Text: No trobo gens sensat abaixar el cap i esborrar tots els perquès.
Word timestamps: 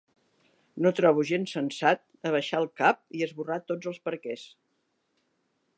No 0.85 0.91
trobo 0.99 1.25
gens 1.31 1.53
sensat 1.57 2.01
abaixar 2.31 2.61
el 2.63 2.67
cap 2.83 3.03
i 3.19 3.23
esborrar 3.27 3.61
tots 3.73 3.91
els 3.93 4.01
perquès. 4.09 4.49